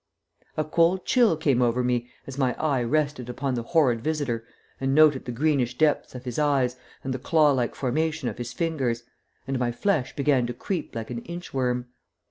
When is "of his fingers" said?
8.27-9.03